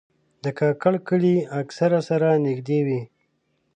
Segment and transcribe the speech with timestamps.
[0.43, 3.01] د کاکړ کلي اکثره سره نږدې وي.